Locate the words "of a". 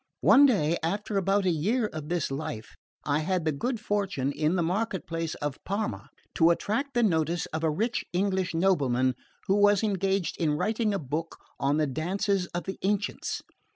7.53-7.69